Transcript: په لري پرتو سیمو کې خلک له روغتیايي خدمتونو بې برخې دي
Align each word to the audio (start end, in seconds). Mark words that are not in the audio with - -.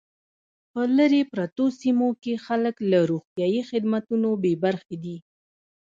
په 0.71 0.81
لري 0.97 1.21
پرتو 1.31 1.65
سیمو 1.79 2.09
کې 2.23 2.33
خلک 2.45 2.75
له 2.91 2.99
روغتیايي 3.11 3.61
خدمتونو 3.69 4.29
بې 4.41 4.53
برخې 4.63 4.95
دي 5.03 5.17